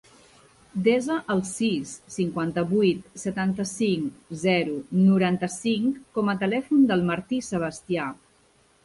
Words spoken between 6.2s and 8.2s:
a telèfon del Martí Sebastia.